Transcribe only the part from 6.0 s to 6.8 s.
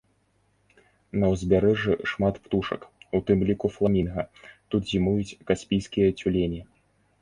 цюлені.